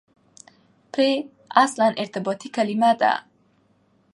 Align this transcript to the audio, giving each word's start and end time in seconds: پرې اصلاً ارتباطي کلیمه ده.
پرې 0.91 1.11
اصلاً 1.63 1.87
ارتباطي 2.01 2.49
کلیمه 2.55 2.91
ده. 3.01 3.13